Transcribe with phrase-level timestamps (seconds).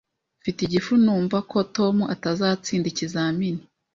[0.41, 3.61] Mfite igifu numva ko Tom atazatsinda ikizamini